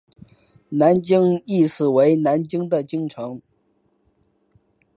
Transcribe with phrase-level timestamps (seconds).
[0.69, 3.39] 南京意思为南方的京城。